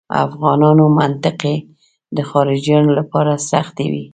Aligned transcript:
افغانانو 0.25 0.85
منطقې 0.99 1.55
د 2.17 2.17
خارجیانو 2.29 2.91
لپاره 2.99 3.33
سختې 3.49 3.85
وې. 3.91 4.05